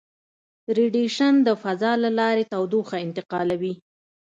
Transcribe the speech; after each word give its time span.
ریډیشن 0.77 1.33
د 1.47 1.49
فضا 1.63 1.91
له 2.03 2.09
لارې 2.19 2.43
تودوخه 2.53 2.97
انتقالوي. 3.05 3.73